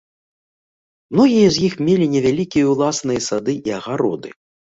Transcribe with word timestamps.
Многія 1.17 1.49
з 1.57 1.61
іх 1.67 1.73
мелі 1.89 2.07
невялікія 2.15 2.65
ўласныя 2.73 3.21
сады 3.29 3.53
і 3.67 3.77
агароды. 3.81 4.29